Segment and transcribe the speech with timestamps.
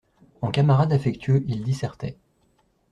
[0.41, 2.17] En camarade affectueux, il dissertait.